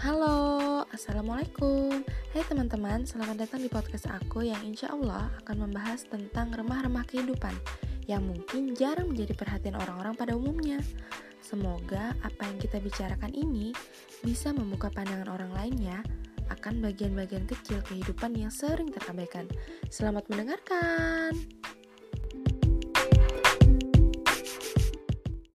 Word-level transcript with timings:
Halo, 0.00 0.80
Assalamualaikum. 0.96 2.00
Hai 2.32 2.40
teman-teman, 2.48 3.04
selamat 3.04 3.44
datang 3.44 3.60
di 3.60 3.68
podcast 3.68 4.08
aku 4.08 4.40
yang 4.48 4.56
insya 4.64 4.88
Allah 4.96 5.28
akan 5.44 5.68
membahas 5.68 6.08
tentang 6.08 6.48
remah-remah 6.56 7.04
kehidupan 7.04 7.52
Yang 8.08 8.22
mungkin 8.32 8.72
jarang 8.72 9.12
menjadi 9.12 9.36
perhatian 9.36 9.76
orang-orang 9.76 10.16
pada 10.16 10.32
umumnya. 10.40 10.80
Semoga 11.44 12.16
apa 12.24 12.48
yang 12.48 12.56
kita 12.56 12.80
bicarakan 12.80 13.28
ini 13.36 13.76
bisa 14.24 14.56
membuka 14.56 14.88
pandangan 14.88 15.36
orang 15.36 15.52
lainnya 15.52 16.00
akan 16.48 16.80
bagian-bagian 16.80 17.44
kecil 17.44 17.84
kehidupan 17.84 18.40
yang 18.40 18.48
sering 18.48 18.88
terabaikan. 18.88 19.44
Selamat 19.92 20.24
mendengarkan! 20.32 21.36